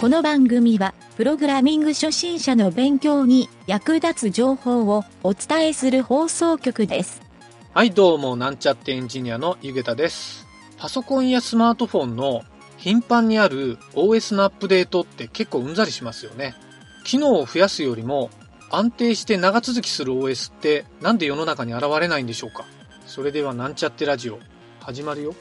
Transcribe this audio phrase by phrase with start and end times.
[0.00, 7.20] この番組は、プログラミング初心者の勉強に役立つ情報をお伝えする放送局です。
[7.74, 10.46] はい、どうも、なんちゃってエンジニアのゆげたです。
[10.76, 12.42] パソコンやスマートフォンの
[12.76, 16.54] 頻繁にある OS のアップデートって結構うんざりしますよね。
[17.02, 18.30] 機能を増やすよりも
[18.70, 22.66] 安定して長続きする OS ってなんで世の中に現れないんでしょうか
[23.06, 24.38] それではなんちゃってラジオ
[24.78, 25.34] 始まるよ。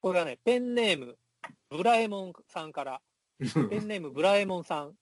[0.00, 1.16] これはね、ペンネーム、
[1.70, 3.00] ブラエモンさんから、
[3.38, 4.94] ペンネーム、ブラエモンさん。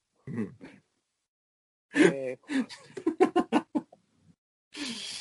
[1.95, 3.65] えー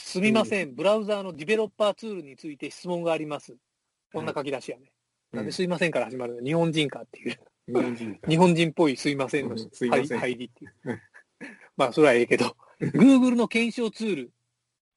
[0.09, 3.55] すみません、ブラウザーのディベロッパーツールについて質問があります。
[4.13, 4.91] こんな書き出しやね。
[5.31, 6.41] なんですいませんから始まるの？
[6.43, 9.69] 日本人かっていう、日本人日本人っぽいすいませんのうん。
[9.71, 10.19] すいません。
[10.19, 11.01] 入入りっていう。
[11.75, 14.31] まあ、それはええけど、Google の検証ツール、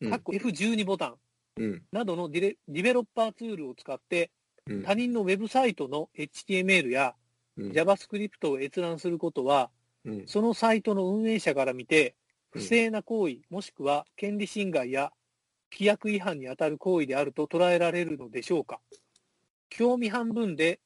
[0.01, 0.11] うん。
[0.11, 1.15] かっこ F12 ボタン
[1.57, 1.83] うん。
[1.93, 4.31] などのディレディベロッパーツールを使って、
[4.71, 4.83] うん。
[4.83, 7.15] 他人のウェブサイトの HTML や
[7.57, 7.71] うん。
[7.73, 9.71] JavaScript を閲覧することは、
[10.05, 10.23] うん。
[10.27, 12.15] そのサイトの運営者から見て、うん
[12.53, 15.13] 不正な行為、もしくは権利侵害や
[15.73, 18.81] 規約違反に当たる行為であると捉えられるのでしょうか。
[19.69, 20.81] 興味半分で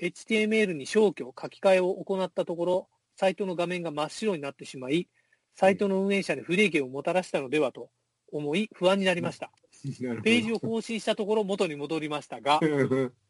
[0.00, 5.08] HTML に消去、書き換えを行ったところ、サイトの画面が真っ白になってしまい、
[5.54, 7.90] サイトの運営者に不利益をもたらしたのではと
[8.32, 9.52] 思い、不安になりました。
[10.24, 12.60] ページを更新したところ、元に戻りましたが、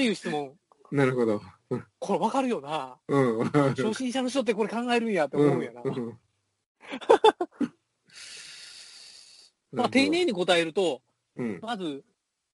[0.00, 0.52] っていう質問。
[0.90, 1.42] なるほど。
[1.98, 2.96] これわかるよな。
[3.06, 3.50] うん。
[3.50, 5.82] 初心者の人ってこれ考えるんやって思うんやな。
[5.84, 6.18] うん
[9.72, 11.00] まあ、丁寧に答えると、
[11.36, 11.60] うん。
[11.62, 12.02] まず、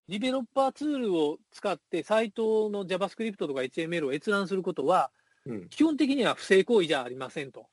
[0.08, 5.10] ディベロッパーツールを使って、サイトの JavaScript とか HTML を閲覧することは、
[5.46, 5.68] うん。
[5.68, 7.68] 基本的には不正行為じゃありませんと。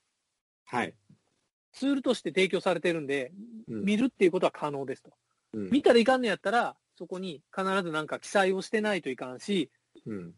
[0.64, 0.94] はい。
[1.72, 3.32] ツールとして提供されてるんで、
[3.68, 5.12] うん見るっていうことは可能ですと。
[5.52, 9.70] うん見たらいかんのやったら、そこに必ずなんか記載をしてないといかんし、
[10.06, 10.34] うん。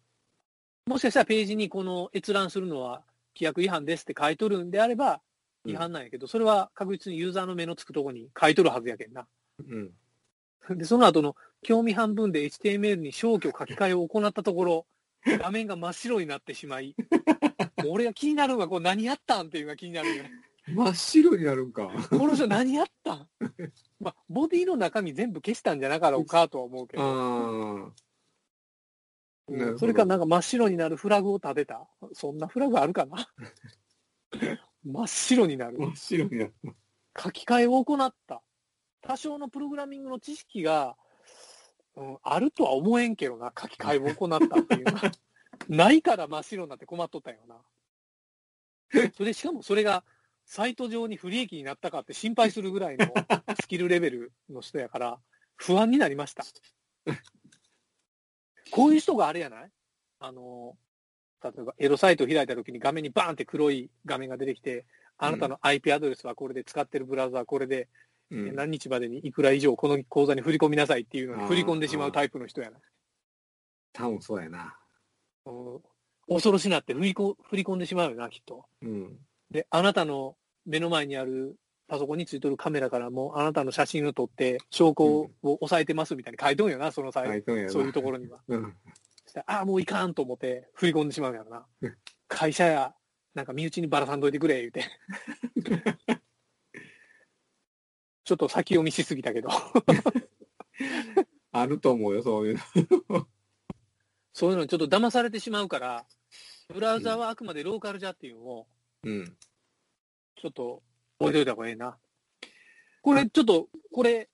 [0.87, 3.03] もしかしたらページにこの閲覧するのは
[3.35, 5.21] 規約違反ですって書いとるんであれば、
[5.67, 9.27] 違反なんやけど、それは確実にユーザーの目のつくとこに書いとるはずやけんな。
[9.59, 10.79] うん。
[10.79, 14.87] で、その後の興味半分で HTML に消去書き換えを行ったところ、
[15.25, 16.95] 画面が真っ白になってしまい、
[17.89, 20.31] 俺が気になるのが、こう何やったんっていうのが気になるよね。
[20.69, 21.91] 真っ白になるんか。
[22.11, 23.29] この人何やったん？
[24.01, 27.01] まあ、ボディの中身全部消したんじゃなかろうかとは思うけあ
[29.49, 31.87] ど、それからなんか真っ白になるフラグを立てた？
[32.13, 33.29] そんなフラグあるかな？
[34.85, 35.79] 真っ白になる。
[35.79, 36.55] 真っ白になる。
[37.19, 38.43] 書き換えを行った。
[39.03, 40.97] 多少のプログラミングの知識が、
[41.95, 45.13] うん、あるとは思えんけどな、書き換えを行ったっていうのは。
[45.69, 47.63] ないから真っ白になって困っとったんよな。
[49.15, 50.05] それでしかもそれが
[50.47, 53.07] サイト上に不利益になったかって心配するぐらいの
[53.61, 55.21] スキルレベルの人やから、
[55.57, 56.45] 不安になりました。
[58.71, 59.73] こういう人があれやない？
[60.21, 60.79] あの、
[61.43, 64.87] 例えばエロサイトを開いた時に画面にバーンって黒い画面が出てきて、
[65.19, 67.89] あなたの IP アドレスはこれで使ってるブラウザはこれで、
[68.31, 68.55] うん。
[68.55, 72.81] 何日までにいくら以上この口座に振り込みなさいっていうのに振り込んでしまうタイプの人やな。
[73.93, 74.79] 多分そうやな。
[75.45, 75.83] うん
[76.29, 78.67] 恐ろしなって振りこ振り込んでしまうよな、きっと。
[78.83, 79.19] うん。
[79.51, 81.57] で、あなたの目の前にある
[81.89, 85.31] パソコンについてるカメラからもあなたの写真を撮って証拠を
[85.61, 87.43] 押さえてますみたいに書いとんよな、その際。
[87.47, 88.41] そういうところには。
[88.49, 88.75] うん。
[89.25, 91.97] そしたらああ、もういかんと思って振り込んでしまうやろなうん。
[92.29, 92.95] 会社や、
[93.35, 94.85] なんか身内にばらさんといてくれ、言うて。
[98.25, 99.49] ちょっと先読みしすぎたけど。
[101.53, 102.59] あると思うよ、そういう
[103.09, 103.27] の。
[104.33, 106.05] そういうのにちょっと騙されてしまうから、
[106.75, 108.67] ブラウザはあくまでローカルじゃっていうのを、
[109.07, 109.37] うん。
[110.35, 110.83] ちょっと
[111.21, 111.97] 覚えておいた方がええな。
[113.03, 114.29] これ、ちょっと、これ、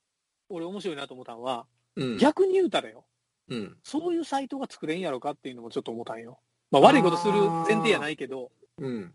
[0.48, 2.16] 俺面白いなと思ったのは、うん。
[2.16, 3.04] 逆に言うたらよ、
[3.48, 3.76] うん。
[3.84, 6.40] そういうサイトが作れんやろかっていうのもちょっと思ったんよ。
[6.70, 7.34] まあ悪いことする
[7.68, 9.14] 前提やないけど、うん。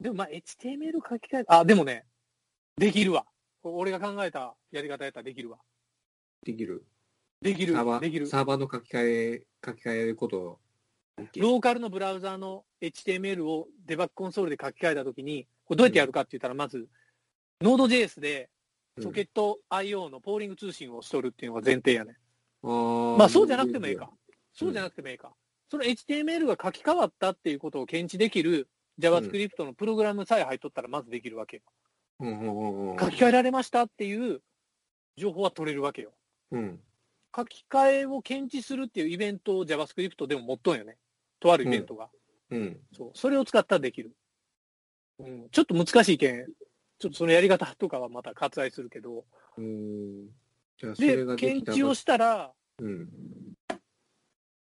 [0.00, 2.04] でもまあ HTML 書き換え、あ、でもね、
[2.76, 3.24] できるわ。
[3.62, 5.58] 俺が考えたやり方やったらできるわ。
[6.44, 6.84] できる。
[7.40, 7.74] できる。
[7.74, 10.58] サーバーの書き換え、書き換えること。
[11.36, 16.88] ローカルのブラウザーの HTML をデバッグコンソールで書き換えたときに、これどうやってやるかって言ったら、まず、
[17.62, 18.50] Node.js で
[19.00, 22.16] ソケット IO のポーリング通信をしとるっていうのが前提やね。
[22.62, 23.16] うん。
[23.18, 24.10] まあそうじゃなくてもいいか。
[24.52, 25.32] そうじゃなくてもいいか。
[25.70, 28.68] その HTML が書き換わったっていうことを検知できる
[29.00, 31.62] JavaScript のプログラムさえ入っとったらまずできるわけよ。
[32.20, 32.96] うん。
[33.00, 34.40] 書き換えられましたっていう
[35.16, 36.12] 情報は取れるわけよ。
[36.52, 36.80] うん。
[37.36, 40.96] 書き換えを検知するっていうイベントを JavaScript でも持っとんよね。
[41.44, 42.08] とあるイベントが。
[42.50, 42.80] うん。
[42.96, 43.10] そう。
[43.14, 44.16] それを使ったらできる。
[45.18, 46.46] うん、ちょっと難しいけん、
[46.98, 49.24] ちょっとそのやり方とかはまた割愛するけど、
[49.58, 50.26] うん。
[50.78, 53.08] じゃあ、そでれが、で検知をしたら、うん。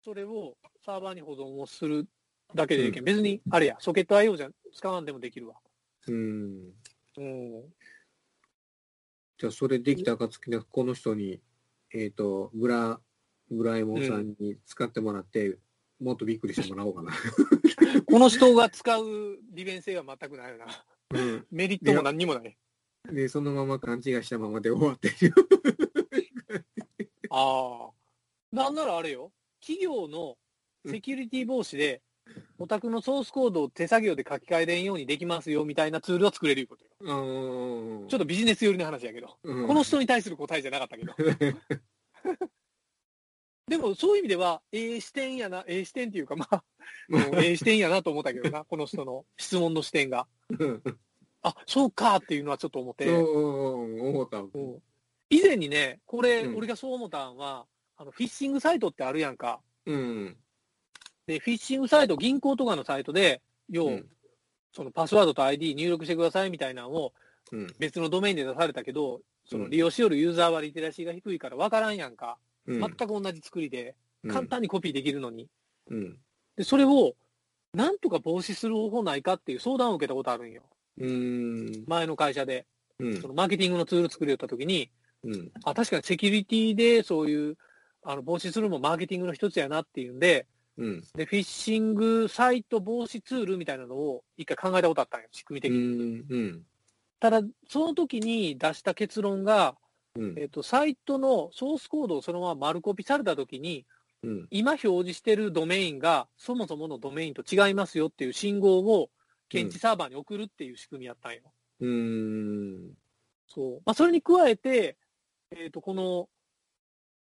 [0.05, 2.07] それをサーバーに保存をする
[2.55, 5.57] だけでいいけん、別に、あれや、ソケット IO じゃ使わんでもできるわ。
[6.07, 6.73] うん。
[7.19, 7.63] うん。
[9.37, 11.41] じゃあ、それできた暁には、この人に、
[11.93, 13.01] えっ、と、ブラ、
[13.51, 15.59] ブラえもんさんに使ってもらって、
[16.01, 17.13] もっとびっくりしてもらおうかな。
[18.07, 20.67] この人が使う利便性は全くないよな。
[21.11, 21.47] うん。
[21.51, 22.57] メリットも何にもない。
[23.13, 25.35] で、そのまま勘違いしたままで終わってる。
[27.31, 27.91] ああ。
[28.53, 29.33] なんならあれよ。
[29.61, 30.37] 企業の
[30.87, 32.03] セキュリティ防止で、
[32.59, 36.91] お宅のソースコードを手作業で書き換えれんようにできますよみたいなツールを作れるいうことよ。
[37.01, 38.09] うん。
[38.09, 39.37] ちょっとビジネス寄りの話やけど。
[39.43, 41.15] うんこの人に対する答えじゃなかったけど。
[43.69, 46.65] でもそういう意味では、ええ視点やな、ええ視点っていうか、まあ、
[47.11, 50.27] うんええ視点やなと思ったけどな、この人の質問の視点が。
[50.51, 50.83] う ん
[51.43, 53.07] あ、そうかっていうのはちょっと思って。
[53.07, 54.39] うん、思った。
[54.39, 54.83] うん
[55.31, 57.67] 以前にね、これ、うん俺がそう思ったんは、
[57.97, 59.61] あの、フィッシングサイトってあるやんか。
[59.85, 60.37] うん。
[61.27, 64.11] で、フィッシングサイト、銀行とかのサイトで、要、うん
[64.71, 67.13] そのパスワードと ID 入力してくださいみたいなのを
[67.53, 67.67] うん。
[67.79, 72.39] 別のドメインで出されたけど、そのうん利用しよるユーザーはリテラシーが低いから分からんやんか。
[72.69, 72.81] うん。
[72.81, 73.97] 全く同じ作りで、
[74.29, 75.49] 簡単にコピーできるのに。
[75.91, 76.19] うん。
[76.57, 77.15] で、それを、
[77.73, 80.63] なんとか防止する方法ないかっていう相談を受けたことあるんよ。
[80.99, 81.85] うん。
[81.87, 82.67] 前の会社で。
[82.99, 83.29] うんそ。
[83.29, 84.91] のマーケティングのツール作りよったときに、
[85.25, 85.51] うん。
[85.65, 87.57] あ、確かにセキュリティでそういう、
[88.03, 91.01] あの、防止するのもマーケティングの一つやなっていうんで、うん。
[91.15, 95.81] で、フィッシングサイト防止ツールみたいなのを一回考えたことあったんよ、仕組み的うに。
[95.81, 96.27] ん。
[96.29, 96.67] うん。
[97.21, 99.77] ただ、その時に出した結論が、
[100.19, 100.35] うん。
[100.39, 103.87] えっと、サイトのソースコードをそのまま丸コピされた時に、
[104.23, 104.49] うん。
[104.51, 109.11] 今表示してるドメインがそもそものドメインと違いますよっていう信号を
[109.49, 111.41] 検知サーバーに送るっていう仕組みやったんよ。
[111.81, 112.93] うん。
[113.47, 113.83] そう。
[113.87, 114.97] まあ、それに加えて、
[115.53, 116.29] えっ、と、この、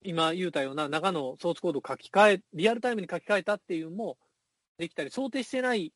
[0.02, 4.18] 今言うたような中のソースコードを書き換え、リアルタイムに書き換えたっていうのも
[4.76, 5.92] できたり、想定してない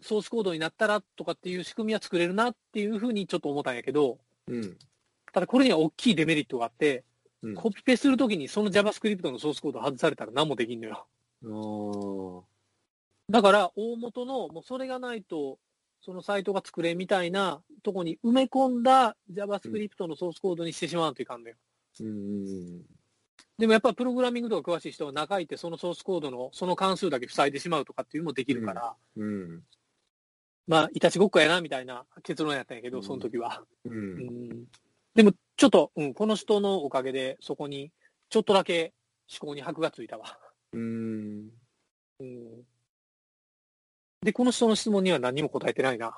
[0.00, 4.18] ソースコードになったらとかっていう仕組みは作れるなっていうふうにちょっと思ったんやけど、
[4.48, 4.78] うん。
[5.32, 7.04] ただこれには大きいデメリットがあって、
[7.42, 7.54] うん。
[7.54, 12.44] コピペするときにその JavaScript のソースコードを外されたら何もできんのよ。
[13.28, 15.58] だから、大元の、もうそれがないと、
[16.04, 21.56] そのサイトが作れみたいなとこに埋め込んだ JavaScript のソースコードにしてしまうといかんのよ。
[22.00, 22.82] うん。
[23.58, 29.62] でもやっぱプログラミングとか詳しい人は中いてそのソースコードのその関数だけ塞いでしまうとかっていうのもできるから、うん。
[30.66, 33.62] まあ、いたちごっこやなみたいな結論やったんやけど、うんその時は。
[33.84, 33.90] う。
[33.90, 34.18] うん
[34.48, 34.66] ん。
[35.14, 37.92] でも、ちょっと、うん、この人のおかげでそこに
[38.30, 38.94] ちょっとだけ
[39.40, 40.38] 思考に箔がついたわ。
[40.72, 41.50] うん。
[42.20, 42.62] うん。
[44.22, 46.14] で、この人の質問には何にも答えてないな。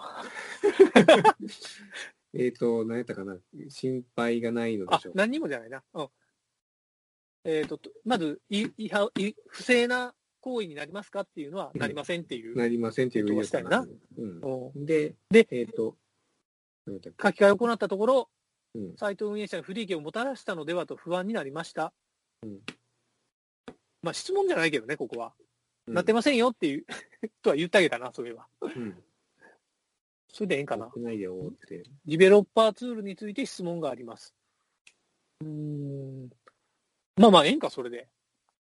[2.34, 3.38] えっと、何やったかな？
[3.68, 5.12] 心配がないのであしょう、。
[5.14, 5.82] 何にもじゃないな。
[5.94, 6.08] うん。
[7.44, 12.56] えっ、と、まず、い、いは、い、不正な行為になりますかっていうのは、うんなりませんっていう。
[12.56, 13.86] なりませんっていう意味だったな
[14.18, 14.70] うん。
[14.74, 15.96] うんで、でえっと、
[16.86, 17.28] 何やったっけ？
[17.28, 18.30] 書き換えを行ったところ、
[18.74, 21.92] うんサイト運営者に不利益をもたらしたのではと不安になりました。
[22.42, 22.60] うん
[24.02, 25.34] まあ、質問じゃないけどね、ここは。
[25.86, 26.86] うんなってませんよっていう、
[27.42, 28.48] とは言ってあげたな、そういえば。
[28.62, 29.04] うん。
[30.28, 30.90] それでええんかな。
[30.96, 31.84] ないよって。
[32.06, 34.34] ディベロッパーツールについて質問があります。
[35.40, 36.30] うーん。
[37.16, 38.08] まあまあ、ええんか、それで。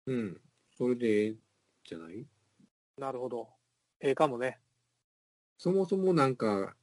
[0.07, 0.41] うん。
[0.77, 1.37] それでええ
[1.85, 2.27] じゃない？
[2.97, 3.49] なるほど。
[4.01, 4.59] ええかもね。
[5.59, 6.75] そもそもなんか、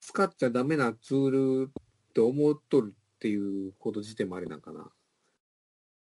[0.00, 1.30] 使っちゃダメなツー
[1.64, 4.90] ルって思っとるっていうこと自体もあれなんかな。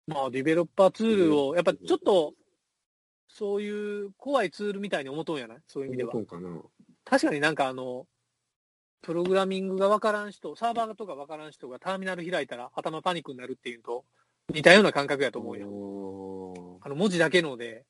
[0.06, 2.34] まあ、ディベロッパーツールを、やっぱちょっと、
[3.28, 5.58] そういう怖いツールみたいに思っとんやない？
[5.66, 6.62] そういう意味ではかな。
[7.04, 8.06] 確かになんかあの、
[9.02, 14.04] プログラミングがわからん人、サーバーとかわからん人がターミナル開いたら頭パニックになるっていうのと
[14.54, 15.66] 似たような感覚やと思うよ。
[15.66, 16.78] よ。
[16.82, 17.84] あの文字だけので、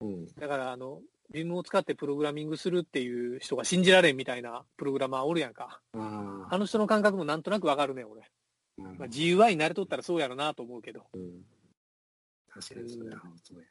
[0.00, 0.26] うん。
[0.34, 1.00] だからあの、
[1.32, 5.80] ビームを使ってプログラミングするっていう人が信じられんみたいなプログラマーおるやんか。
[5.94, 8.22] ああの人の感覚もなんとなくわかるね、俺。
[8.22, 8.82] あ。
[8.98, 11.06] まあ、GUI に慣れとったらそうやろなと思うけど。
[11.14, 11.42] うん。
[12.52, 13.66] 確かにそれはそうや。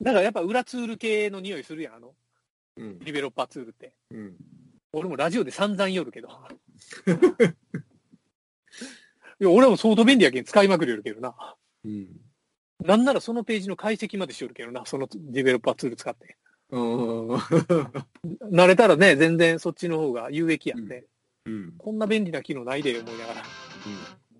[0.00, 2.14] だからやっぱ裏ツール系の匂いするやん、あの、
[2.76, 2.98] うん。
[2.98, 3.94] ディベロッパーツールって。
[4.10, 4.36] うん。
[4.92, 6.28] 俺もラジオで散々言るけど。
[9.40, 11.56] いや、俺も相当便利やけん使いまくりよるけどな。
[11.84, 12.08] うん。
[12.80, 16.36] なんならそのページの解析までしよるけどな、そのディベロッパーツール使って。
[16.72, 16.78] ああ。
[18.52, 21.06] 慣れたらね、全然そっちの方が有益やって。
[21.46, 21.72] うん。
[21.78, 23.42] こんな便利な機能ないで思いながら。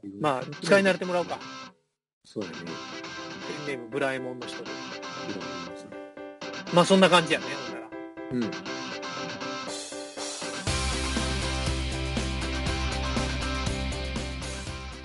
[0.04, 0.20] うん。
[0.20, 1.38] まあ、使い慣れてもらおうか。
[2.24, 2.56] そうやね。
[3.66, 4.70] ペンネームブラえもんの人で。
[4.70, 4.72] い
[5.34, 5.90] ろいろありますね
[6.74, 7.46] まあそんな感じやね、
[8.30, 8.48] ほんなら。
[8.48, 8.50] うん。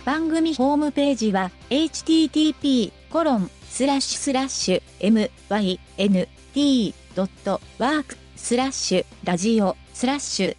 [0.05, 3.23] 番組ホームページは http コ
[7.15, 10.57] .work スラッシュラジオスラッシュ